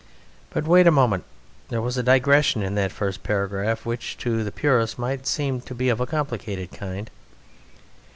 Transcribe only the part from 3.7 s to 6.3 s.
which to the purist might seem of a